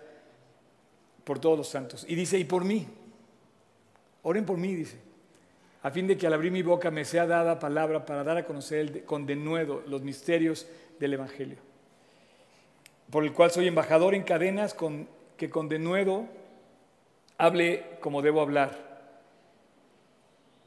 [1.24, 2.06] por todos los santos.
[2.08, 2.88] Y dice, y por mí,
[4.24, 4.98] oren por mí, dice,
[5.82, 8.46] a fin de que al abrir mi boca me sea dada palabra para dar a
[8.46, 10.68] conocer con denuedo los misterios
[11.00, 11.58] del Evangelio,
[13.10, 15.08] por el cual soy embajador en cadenas, con,
[15.38, 16.28] que con denuedo
[17.38, 18.89] hable como debo hablar.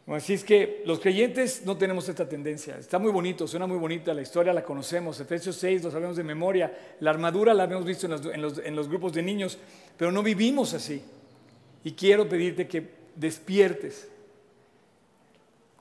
[0.07, 2.77] Así es que los creyentes no tenemos esta tendencia.
[2.77, 6.25] Está muy bonito, suena muy bonita, la historia la conocemos, Efesios 6 lo sabemos de
[6.25, 9.59] memoria, la armadura la habíamos visto en los, en los grupos de niños,
[9.97, 11.03] pero no vivimos así.
[11.85, 14.09] Y quiero pedirte que despiertes.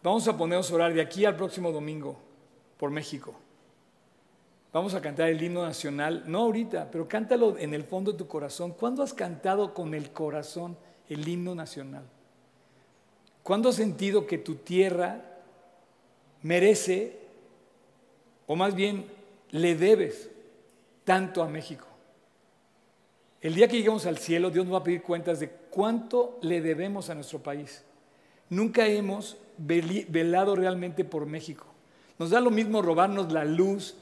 [0.03, 2.19] Vamos a ponernos a orar de aquí al próximo domingo
[2.77, 3.36] por México.
[4.71, 8.27] Vamos a cantar el himno nacional, no ahorita, pero cántalo en el fondo de tu
[8.27, 8.71] corazón.
[8.71, 10.77] ¿Cuándo has cantado con el corazón
[11.10, 12.05] el himno nacional?
[13.43, 15.21] ¿Cuándo has sentido que tu tierra
[16.43, 17.17] merece,
[18.47, 19.06] o más bien
[19.51, 20.30] le debes
[21.04, 21.88] tanto a México?
[23.41, 26.62] El día que lleguemos al cielo, Dios nos va a pedir cuentas de cuánto le
[26.62, 27.84] debemos a nuestro país.
[28.49, 31.65] Nunca hemos velado realmente por México.
[32.19, 33.95] Nos da lo mismo robarnos la luz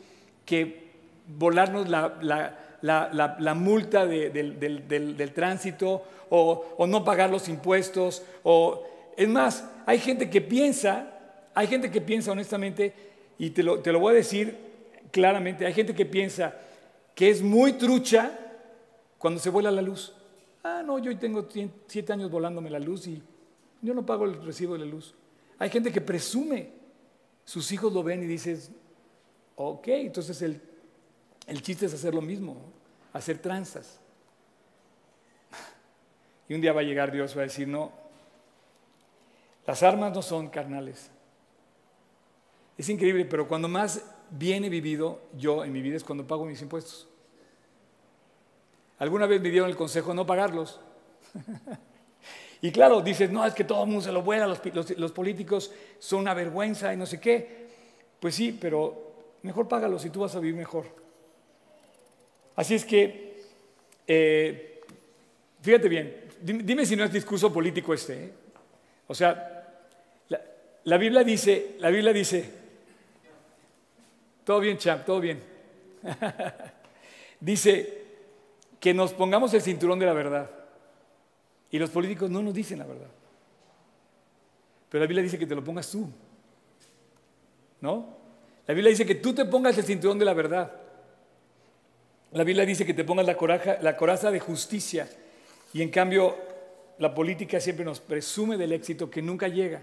[0.46, 0.90] que
[1.38, 8.24] volarnos la, multa del, tránsito o, no pagar los impuestos.
[8.44, 8.84] O,
[9.20, 11.06] es más, hay gente que piensa,
[11.54, 12.94] hay gente que piensa honestamente,
[13.38, 14.58] y te lo, te lo voy a decir
[15.12, 16.56] claramente, hay gente que piensa
[17.14, 18.32] que es muy trucha
[19.18, 20.14] cuando se vuela la luz.
[20.64, 21.50] Ah, no, yo tengo
[21.88, 23.22] siete años volándome la luz y
[23.82, 25.14] yo no pago el recibo de la luz.
[25.58, 26.70] Hay gente que presume,
[27.44, 28.72] sus hijos lo ven y dices,
[29.58, 30.62] ok, entonces el,
[31.46, 32.56] el chiste es hacer lo mismo,
[33.12, 34.00] hacer tranzas.
[36.48, 37.92] Y un día va a llegar Dios va a decir, no,
[39.70, 41.12] las armas no son carnales.
[42.76, 46.44] Es increíble, pero cuando más bien he vivido yo en mi vida es cuando pago
[46.44, 47.08] mis impuestos.
[48.98, 50.80] Alguna vez me dieron el consejo de no pagarlos.
[52.64, 56.22] y claro, dices, no, es que todo el mundo se lo vuela, los, políticos son
[56.22, 57.68] una vergüenza y no sé qué.
[58.20, 60.88] Pues sí, pero mejor págalos y tú vas a vivir mejor.
[62.56, 63.44] Así es que,
[64.08, 64.82] eh,
[65.62, 68.24] fíjate bien, dime, si no es discurso político este.
[68.24, 68.34] ¿eh?
[69.10, 69.59] O sea,
[70.84, 72.50] la, Biblia dice, la Biblia dice,
[74.44, 75.42] todo bien, champ, todo bien.
[77.40, 78.00] dice,
[78.80, 80.50] que nos pongamos el cinturón de la verdad.
[81.72, 83.10] Y los políticos no nos dicen la verdad.
[84.90, 86.10] Pero la Biblia dice que te lo pongas tú.
[87.82, 88.18] ¿No?
[88.66, 90.72] La Biblia dice que tú te pongas el cinturón de la verdad.
[92.32, 95.10] La Biblia dice que te pongas la, la coraza de justicia.
[95.74, 96.36] Y en cambio,
[96.98, 99.82] la política siempre nos presume del éxito que nunca llega.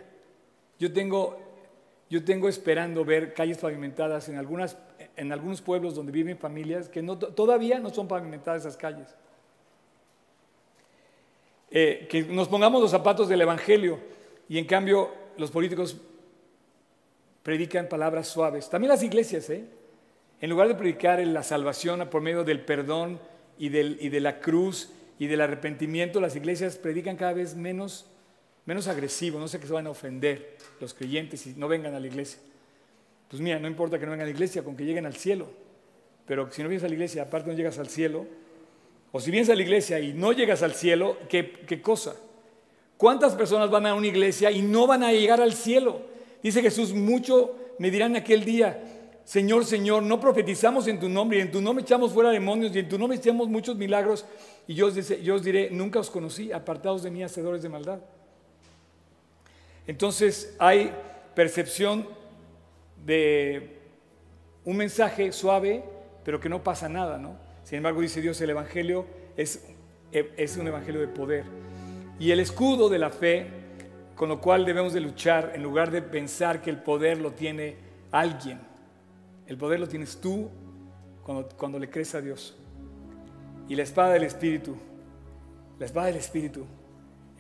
[0.79, 1.39] Yo tengo,
[2.11, 4.77] yo tengo esperando ver calles pavimentadas en algunas
[5.17, 9.15] en algunos pueblos donde viven familias que todavía no son pavimentadas esas calles.
[11.71, 13.99] Eh, que nos pongamos los zapatos del Evangelio
[14.49, 15.97] y en cambio los políticos
[17.43, 18.69] predican palabras suaves.
[18.71, 19.65] También las iglesias, ¿eh?
[20.41, 23.19] en lugar de predicar la salvación por medio del perdón
[23.59, 28.07] y, del, y de la cruz y del arrepentimiento, las iglesias predican cada vez menos,
[28.67, 32.01] menos agresivo, no sé que se van a ofender los creyentes y no vengan a
[32.01, 32.41] la iglesia.
[33.31, 35.49] Pues mira, no importa que no vengan a la iglesia, con que lleguen al cielo.
[36.27, 38.27] Pero si no vienes a la iglesia, aparte no llegas al cielo,
[39.13, 42.17] o si vienes a la iglesia y no llegas al cielo, ¿qué, cosa?
[42.97, 46.01] ¿Cuántas personas van a una iglesia y no van a llegar al cielo?
[46.43, 48.83] Dice Jesús, mucho me dirán aquel día,
[49.25, 52.81] Señor, Señor, no profetizamos en tu nombre y en tu nombre echamos fuera demonios y
[52.81, 54.25] en tu nombre hicimos muchos milagros.
[54.67, 58.01] Y yo os, yo os diré, nunca os conocí, apartados de mí, hacedores de maldad.
[59.87, 60.93] Entonces hay
[61.35, 62.09] percepción
[63.05, 63.79] de
[64.65, 65.85] un mensaje suave,
[66.25, 67.37] pero que no pasa nada, ¿no?
[67.63, 69.65] Sin embargo, dice Dios, el Evangelio es,
[70.13, 71.45] es un Evangelio de poder.
[72.19, 73.47] Y el escudo de la fe,
[74.15, 77.77] con lo cual debemos de luchar, en lugar de pensar que el poder lo tiene
[78.11, 78.61] alguien,
[79.47, 80.49] el poder lo tienes tú
[81.23, 82.57] cuando, cuando le crees a Dios.
[83.69, 84.77] Y la espada del Espíritu,
[85.79, 86.65] la espada del Espíritu,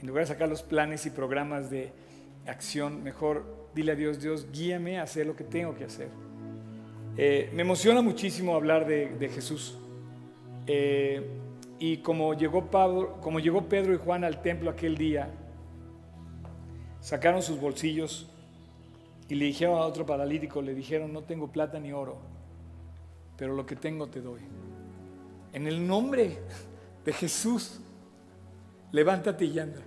[0.00, 1.92] en lugar de sacar los planes y programas de
[2.46, 6.08] acción, mejor dile a Dios, Dios, guíame a hacer lo que tengo que hacer.
[7.16, 9.76] Eh, me emociona muchísimo hablar de, Jesús.
[10.66, 11.22] Eh,
[11.78, 15.30] y como llegó, Pablo, como llegó Pedro y Juan al templo aquel día,
[17.00, 18.28] sacaron sus bolsillos
[19.28, 22.18] y le dijeron a otro paralítico, le dijeron, no tengo plata ni oro,
[23.36, 24.40] pero lo que tengo te doy.
[25.52, 26.38] En el nombre
[27.04, 27.80] de Jesús,
[28.92, 29.80] levántate y anda.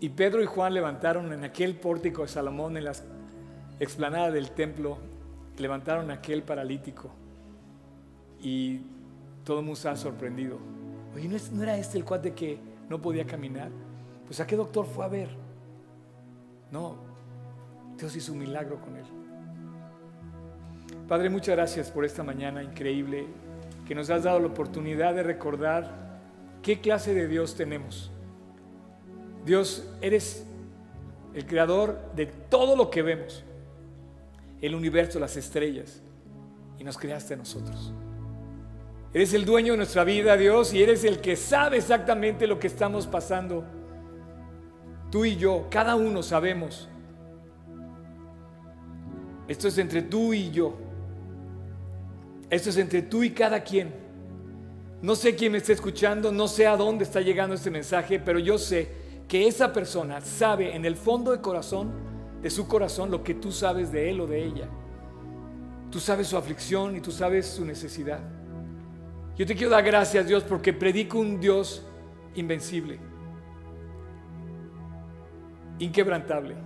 [0.00, 3.04] Y Pedro y Juan levantaron en aquel pórtico de Salomón, en las
[3.80, 4.98] explanadas del templo,
[5.58, 7.10] levantaron a aquel paralítico
[8.40, 8.80] y
[9.44, 10.58] todo el mundo estaba sorprendido.
[11.14, 12.58] Oye, ¿no, era este el cuate que
[12.88, 13.70] no podía caminar?
[14.26, 15.30] Pues a qué doctor fue a ver.
[16.70, 16.96] No,
[17.96, 19.04] Dios hizo un milagro con él.
[21.08, 23.26] Padre, muchas gracias por esta mañana increíble
[23.86, 26.20] que nos has dado la oportunidad de recordar
[26.62, 28.12] qué clase de Dios tenemos.
[29.48, 30.44] Dios, eres
[31.34, 33.42] el creador de todo lo que vemos
[34.60, 36.00] el universo, las estrellas,
[36.78, 37.92] y nos creaste a nosotros.
[39.12, 42.66] Eres el dueño de nuestra vida, Dios, y eres el que sabe exactamente lo que
[42.66, 43.64] estamos pasando.
[45.10, 46.88] Tú y yo, cada uno sabemos.
[49.46, 50.76] Esto es entre tú y yo.
[52.50, 53.94] Esto es entre tú y cada quien.
[55.00, 58.38] No sé quién me está escuchando, no sé a dónde está llegando este mensaje, pero
[58.38, 58.97] yo sé
[59.28, 61.92] que esa persona sabe en el fondo del corazón
[62.40, 64.68] de su corazón lo que tú sabes de él o de ella.
[65.90, 68.20] Tú sabes su aflicción y tú sabes su necesidad.
[69.36, 71.86] Yo te quiero dar gracias, Dios, porque predico un Dios
[72.34, 72.98] invencible,
[75.78, 76.56] inquebrantable,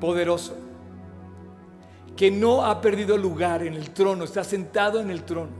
[0.00, 0.56] poderoso,
[2.16, 5.52] que no ha perdido lugar en el trono, está sentado en el trono,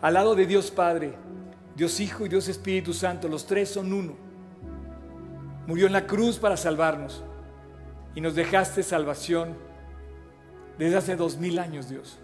[0.00, 1.14] al lado de Dios Padre,
[1.74, 4.25] Dios Hijo y Dios Espíritu Santo, los tres son uno.
[5.66, 7.22] Murió en la cruz para salvarnos
[8.14, 9.54] y nos dejaste salvación
[10.78, 12.18] desde hace dos mil años, Dios,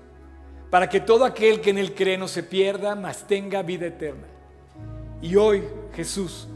[0.70, 4.26] para que todo aquel que en él cree no se pierda, mas tenga vida eterna.
[5.20, 5.62] Y hoy,
[5.94, 6.48] Jesús,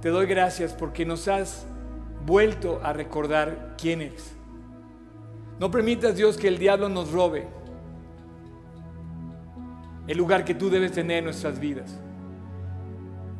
[0.00, 1.66] te doy gracias porque nos has
[2.24, 4.32] vuelto a recordar quién eres.
[5.58, 7.46] No permitas, Dios, que el diablo nos robe
[10.08, 12.00] el lugar que tú debes tener en nuestras vidas.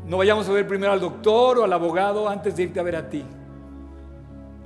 [0.08, 2.96] No vayamos a ver primero al doctor o al abogado antes de irte a ver
[2.96, 3.22] a ti.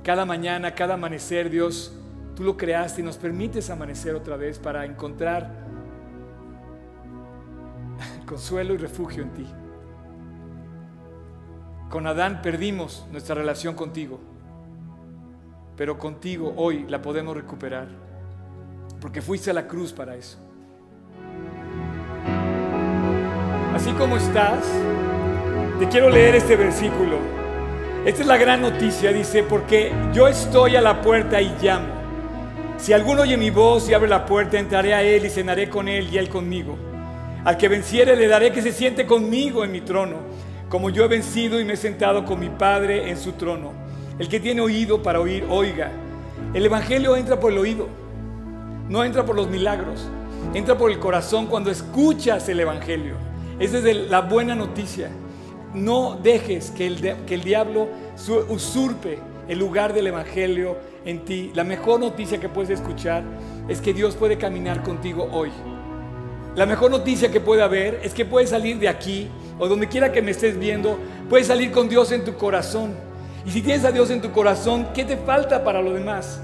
[0.01, 1.93] Cada mañana, cada amanecer, Dios,
[2.33, 5.51] tú lo creaste y nos permites amanecer otra vez para encontrar
[8.25, 9.45] consuelo y refugio en ti.
[11.89, 14.21] Con Adán perdimos nuestra relación contigo,
[15.75, 17.89] pero contigo hoy la podemos recuperar,
[19.01, 20.37] porque fuiste a la cruz para eso.
[23.75, 24.65] Así como estás,
[25.79, 27.43] te quiero leer este versículo
[28.05, 31.87] esta es la gran noticia, dice, porque yo estoy a la puerta y llamo.
[32.77, 35.87] Si alguno oye mi voz y abre la puerta, entraré a él y cenaré con
[35.87, 36.77] él y él conmigo.
[37.45, 40.17] Al que venciere le daré que se siente conmigo en mi trono,
[40.67, 43.71] como yo he vencido y me he sentado con mi Padre en su trono.
[44.19, 45.89] El que tiene oído para oír, oiga.
[46.53, 47.87] El Evangelio entra por el oído,
[48.89, 50.09] no entra por los milagros,
[50.53, 53.15] entra por el corazón cuando escuchas el Evangelio.
[53.59, 55.09] Esa es la buena noticia.
[55.73, 57.89] No dejes que el, que el diablo
[58.49, 61.51] usurpe el lugar del Evangelio en ti.
[61.53, 63.23] La mejor noticia que puedes escuchar
[63.67, 65.51] es que Dios puede caminar contigo hoy.
[66.55, 70.11] La mejor noticia que puede haber es que puedes salir de aquí o donde quiera
[70.11, 72.93] que me estés viendo, puedes salir con Dios en tu corazón.
[73.45, 76.41] Y si tienes a Dios en tu corazón, ¿qué te falta para lo demás?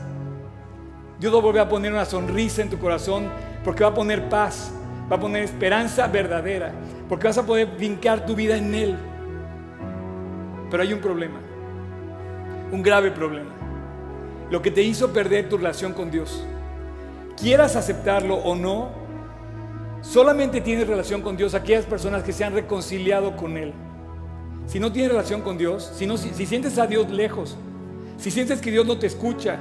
[1.19, 3.29] Dios va a a poner una sonrisa en tu corazón
[3.63, 4.71] porque va a poner paz,
[5.11, 6.71] va a poner esperanza verdadera,
[7.07, 8.95] porque vas a poder vincar tu vida en Él.
[10.69, 11.39] Pero hay un problema,
[12.71, 13.51] un grave problema.
[14.49, 16.43] Lo que te hizo perder tu relación con Dios,
[17.39, 18.89] quieras aceptarlo o no,
[20.01, 23.73] solamente tienes relación con Dios aquellas personas que se han reconciliado con Él.
[24.65, 27.57] Si no tienes relación con Dios, si, si sientes a Dios lejos,
[28.17, 29.57] si sientes que Dios no te escucha,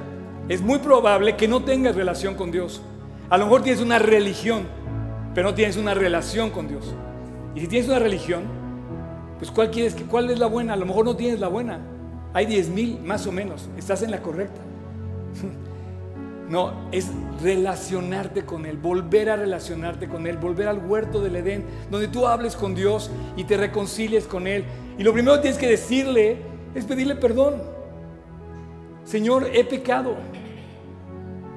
[0.49, 2.81] es muy probable que no tengas relación con Dios.
[3.29, 4.67] A lo mejor tienes una religión,
[5.33, 6.93] pero no tienes una relación con Dios.
[7.55, 8.58] Y si tienes una religión,
[9.39, 9.95] pues ¿cuál quieres?
[10.09, 10.73] ¿Cuál es la buena?
[10.73, 11.79] A lo mejor no tienes la buena.
[12.33, 13.69] Hay 10 mil más o menos.
[13.77, 14.61] Estás en la correcta.
[16.49, 17.11] No, es
[17.43, 22.25] relacionarte con Él, volver a relacionarte con Él, volver al huerto del Edén, donde tú
[22.25, 24.63] hables con Dios y te reconcilies con Él.
[24.97, 26.37] Y lo primero que tienes que decirle
[26.73, 27.61] es pedirle perdón.
[29.03, 30.15] Señor, he pecado.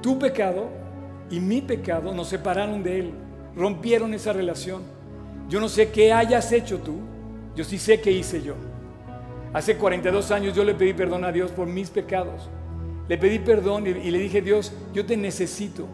[0.03, 0.69] Tu pecado
[1.31, 3.13] y mi pecado nos separaron de Él,
[3.55, 4.83] rompieron esa relación.
[5.49, 6.99] Yo no sé qué hayas hecho tú,
[7.55, 8.55] yo sí sé qué hice yo.
[9.53, 12.49] Hace 42 años yo le pedí perdón a Dios por mis pecados.
[13.07, 15.87] Le pedí perdón y, le dije, Dios, yo te necesito.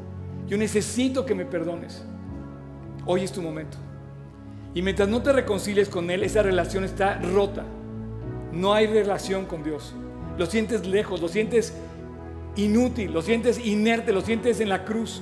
[0.48, 2.06] Yo necesito que me perdones.
[3.06, 3.78] Hoy es tu momento.
[4.74, 7.66] Y mientras no te reconcilies con Él, esa relación está rota.
[8.54, 9.94] No hay relación con Dios.
[10.38, 11.74] Lo sientes lejos, lo sientes
[12.56, 15.22] inútil, lo sientes inerte, lo sientes en la cruz.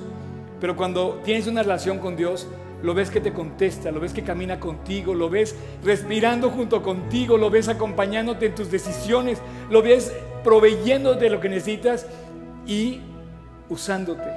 [0.59, 2.47] Pero cuando tienes una relación con Dios,
[2.83, 7.37] lo ves que te contesta, lo ves que camina contigo, lo ves respirando junto contigo,
[7.37, 10.13] lo ves acompañándote en tus decisiones, lo ves
[10.43, 12.05] proveyéndote lo que necesitas
[12.67, 13.01] y
[13.69, 14.29] usándote.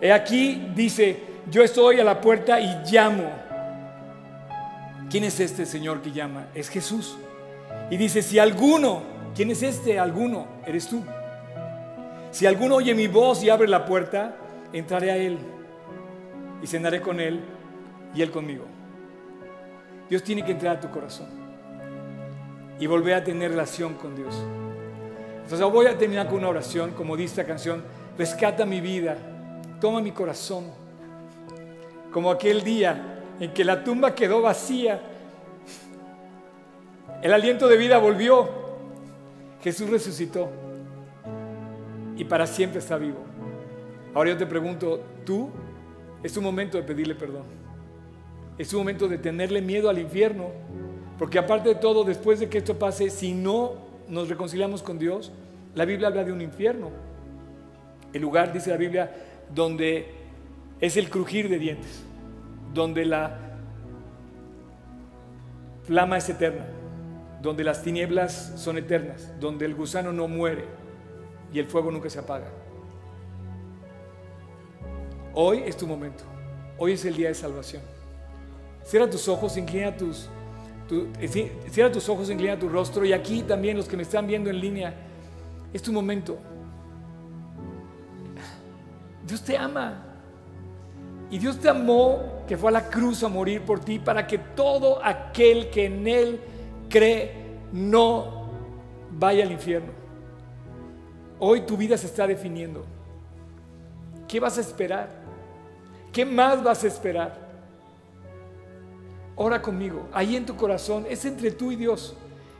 [0.00, 1.20] He aquí dice,
[1.50, 3.30] yo estoy a la puerta y llamo.
[5.10, 6.46] ¿Quién es este Señor que llama?
[6.54, 7.16] Es Jesús.
[7.90, 9.02] Y dice, si alguno,
[9.34, 10.46] ¿quién es este alguno?
[10.66, 11.04] Eres tú.
[12.30, 14.36] Si alguno oye mi voz y abre la puerta,
[14.72, 15.38] entraré a Él
[16.62, 17.40] y cenaré con Él
[18.14, 18.64] y Él conmigo.
[20.08, 21.28] Dios tiene que entrar a tu corazón
[22.78, 24.34] y volver a tener relación con Dios.
[25.42, 27.82] Entonces voy a terminar con una oración, como dice esta canción,
[28.16, 29.16] rescata mi vida,
[29.80, 30.64] toma mi corazón,
[32.12, 35.00] como aquel día en que la tumba quedó vacía,
[37.22, 38.48] el aliento de vida volvió,
[39.62, 40.48] Jesús resucitó
[42.16, 43.18] y para siempre está vivo.
[44.14, 45.50] Ahora yo te pregunto, ¿tú
[46.22, 47.44] es tu momento de pedirle perdón.
[48.58, 50.48] Es tu momento de tenerle miedo al infierno.
[51.18, 53.74] Porque aparte de todo, después de que esto pase, si no
[54.08, 55.32] nos reconciliamos con Dios,
[55.74, 56.90] la Biblia habla de un infierno.
[58.12, 59.14] El lugar, dice la Biblia,
[59.54, 60.06] donde
[60.80, 62.02] es el crujir de dientes,
[62.74, 63.38] donde la
[65.84, 66.66] flama es eterna,
[67.42, 70.64] donde las tinieblas son eternas, donde el gusano no muere
[71.52, 72.46] y el fuego nunca se apaga.
[75.34, 76.24] Hoy es tu momento.
[76.78, 77.82] Hoy es el día de salvación.
[78.84, 80.28] Cierra tus ojos, inclina tus,
[81.20, 83.04] eh, cierra tus ojos, inclina tu rostro.
[83.04, 84.94] Y aquí también los que me están viendo en línea,
[85.72, 86.38] es tu momento.
[89.26, 90.06] Dios te ama.
[91.30, 94.38] Y Dios te amó, que fue a la cruz a morir por ti, para que
[94.38, 96.40] todo aquel que en Él
[96.88, 97.32] cree
[97.72, 98.48] no
[99.12, 99.92] vaya al infierno.
[101.38, 102.84] Hoy tu vida se está definiendo.
[104.26, 105.19] ¿Qué vas a esperar?
[106.12, 107.50] ¿Qué más vas a esperar?
[109.36, 112.14] Ora conmigo, ahí en tu corazón, es entre tú y Dios.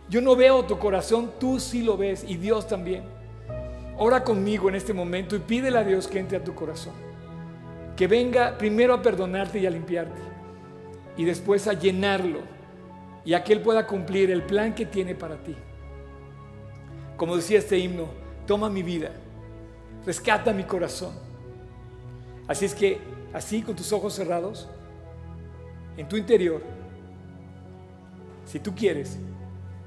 [0.09, 3.05] Yo no veo tu corazón, tú sí lo ves y Dios también.
[3.99, 6.95] Ora conmigo en este momento y pídele a Dios que entre a tu corazón.
[7.97, 10.21] Que venga primero a perdonarte y a limpiarte
[11.17, 12.39] y después a llenarlo
[13.25, 15.55] y a que Él pueda cumplir el plan que tiene para ti.
[17.17, 18.07] Como decía este himno,
[18.47, 19.11] toma mi vida,
[20.07, 21.13] rescata mi corazón.
[22.49, 22.99] Así es que
[23.33, 24.69] así con tus ojos cerrados,
[25.97, 26.63] en tu interior,
[28.45, 29.19] si tú quieres,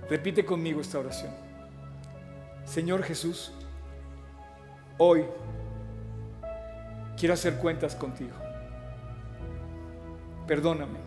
[0.09, 1.31] repite conmigo esta oración.
[2.65, 3.51] Señor Jesús,
[4.97, 5.25] hoy
[7.17, 8.35] quiero hacer cuentas contigo.
[10.47, 10.99] Perdóname.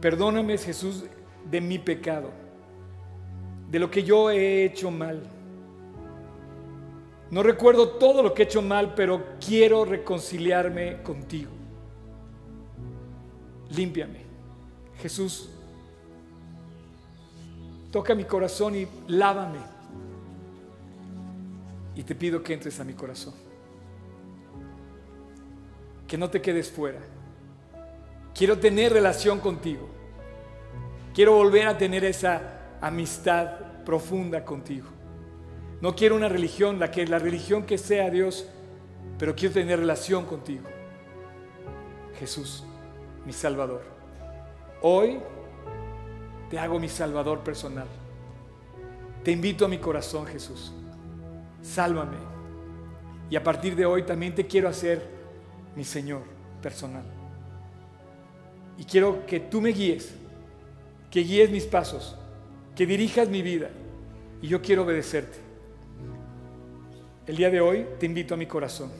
[0.00, 1.04] Perdóname, Jesús,
[1.50, 2.30] de mi pecado,
[3.70, 5.22] de lo que yo he hecho mal
[7.32, 11.50] no recuerdo todo lo que he hecho mal, pero quiero reconciliarme contigo.
[13.70, 14.20] Límpiame.
[15.00, 15.48] Jesús,
[17.90, 19.60] toca mi corazón y lávame.
[21.94, 23.32] Y te pido que entres a mi corazón.
[26.06, 27.00] Que no te quedes fuera.
[28.34, 29.88] Quiero tener relación contigo.
[31.14, 34.91] Quiero volver a tener esa amistad profunda contigo.
[35.82, 38.46] No quiero una religión, la, que, la religión que sea Dios,
[39.18, 40.62] pero quiero tener relación contigo.
[42.20, 42.62] Jesús,
[43.26, 43.82] mi Salvador.
[44.80, 45.18] Hoy
[46.48, 47.88] te hago mi Salvador personal.
[49.24, 50.72] Te invito a mi corazón, Jesús.
[51.62, 52.18] Sálvame.
[53.28, 55.04] Y a partir de hoy también te quiero hacer
[55.74, 56.22] mi Señor
[56.62, 57.04] personal.
[58.78, 60.14] Y quiero que tú me guíes,
[61.10, 62.16] que guíes mis pasos,
[62.76, 63.70] que dirijas mi vida.
[64.40, 65.41] Y yo quiero obedecerte.
[67.24, 68.90] El día de hoy te invito a mi corazón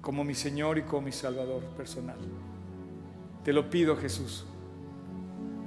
[0.00, 2.16] como mi Señor y como mi Salvador personal.
[3.44, 4.44] Te lo pido, Jesús,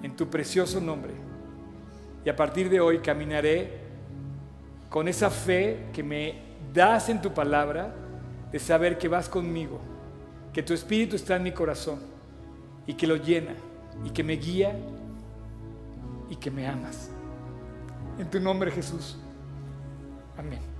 [0.03, 1.13] en tu precioso nombre.
[2.25, 3.79] Y a partir de hoy caminaré
[4.89, 6.41] con esa fe que me
[6.73, 7.95] das en tu palabra,
[8.51, 9.79] de saber que vas conmigo,
[10.51, 11.99] que tu Espíritu está en mi corazón
[12.85, 13.55] y que lo llena
[14.03, 14.77] y que me guía
[16.29, 17.11] y que me amas.
[18.17, 19.17] En tu nombre, Jesús.
[20.39, 20.78] Amin.